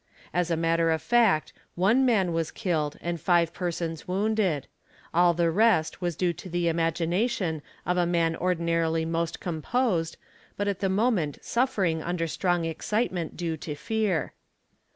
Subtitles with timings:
[0.33, 4.65] As a matter of fact, 'one man was killed and five persons wounded:
[5.13, 9.39] all the rest was due to ie |.| the imagination of a man ordinarily most
[9.39, 10.17] composed
[10.57, 13.75] but at the moment ANU ARIA AOE ami REA suffering under strong excitement due to
[13.75, 14.33] fear.